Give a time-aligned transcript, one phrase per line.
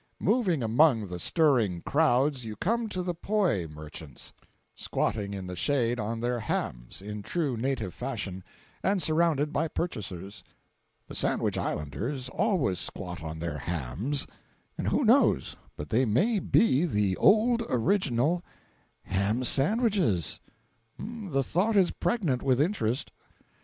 [0.19, 4.33] Moving among the stirring crowds, you come to the poi merchants,
[4.73, 8.43] squatting in the shade on their hams, in true native fashion,
[8.81, 10.43] and surrounded by purchasers.
[11.07, 14.25] (The Sandwich Islanders always squat on their hams,
[14.75, 18.43] and who knows but they may be the old original
[19.03, 20.39] "ham sandwiches?"
[20.97, 23.11] The thought is pregnant with interest.)